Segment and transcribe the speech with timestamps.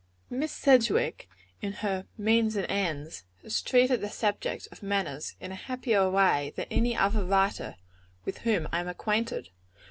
[0.31, 1.29] Miss Sedgwick,
[1.61, 6.53] in her "Means and Ends," has treated the subject of Manners in a happier way
[6.55, 7.75] than any other writer
[8.25, 9.49] with whom I am acquainted.